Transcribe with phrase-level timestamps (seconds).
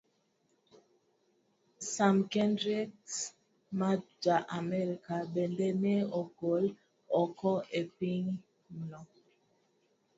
[1.91, 3.15] Sam Kendrieks
[3.79, 3.91] ma
[4.23, 6.65] Ja-Amerka bende ne ogol
[7.23, 9.01] oko e piemno.